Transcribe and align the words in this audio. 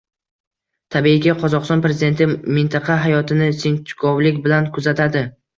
Tabiiyki, 0.95 1.35
Qozogʻiston 1.43 1.83
prezidenti 1.83 2.27
mintaqa 2.57 2.97
hayotini 3.05 3.53
sinchkovlik 3.61 4.45
bilan 4.49 4.71
kuzatadi. 4.79 5.25